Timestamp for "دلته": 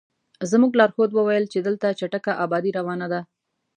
1.67-1.87